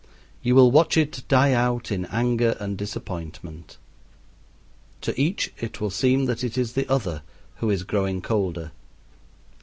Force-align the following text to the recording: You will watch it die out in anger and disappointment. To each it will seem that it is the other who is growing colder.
You 0.41 0.55
will 0.55 0.71
watch 0.71 0.97
it 0.97 1.21
die 1.27 1.53
out 1.53 1.91
in 1.91 2.05
anger 2.05 2.57
and 2.59 2.75
disappointment. 2.75 3.77
To 5.01 5.21
each 5.21 5.53
it 5.59 5.79
will 5.79 5.91
seem 5.91 6.25
that 6.25 6.43
it 6.43 6.57
is 6.57 6.73
the 6.73 6.91
other 6.91 7.21
who 7.57 7.69
is 7.69 7.83
growing 7.83 8.19
colder. 8.19 8.71